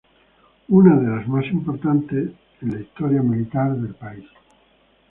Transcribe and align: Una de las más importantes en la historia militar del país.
Una 0.69 0.97
de 0.99 1.11
las 1.15 1.27
más 1.27 1.45
importantes 1.45 2.31
en 2.61 2.71
la 2.73 2.79
historia 2.79 3.21
militar 3.21 3.75
del 3.75 3.93
país. 3.93 4.25